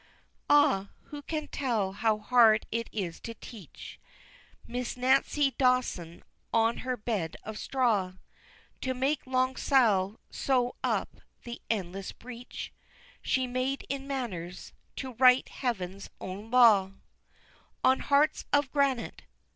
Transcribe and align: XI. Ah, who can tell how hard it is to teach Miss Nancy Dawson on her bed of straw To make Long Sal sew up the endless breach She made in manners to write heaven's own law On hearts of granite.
XI. 0.01 0.33
Ah, 0.49 0.89
who 1.11 1.21
can 1.21 1.47
tell 1.47 1.91
how 1.91 2.17
hard 2.17 2.65
it 2.71 2.89
is 2.91 3.19
to 3.19 3.35
teach 3.35 3.99
Miss 4.65 4.97
Nancy 4.97 5.51
Dawson 5.51 6.23
on 6.51 6.77
her 6.77 6.97
bed 6.97 7.37
of 7.43 7.59
straw 7.59 8.13
To 8.81 8.95
make 8.95 9.27
Long 9.27 9.55
Sal 9.55 10.19
sew 10.31 10.73
up 10.83 11.17
the 11.43 11.61
endless 11.69 12.13
breach 12.13 12.73
She 13.21 13.45
made 13.45 13.85
in 13.89 14.07
manners 14.07 14.73
to 14.95 15.13
write 15.13 15.49
heaven's 15.49 16.09
own 16.19 16.49
law 16.49 16.93
On 17.83 17.99
hearts 17.99 18.45
of 18.51 18.71
granite. 18.71 19.21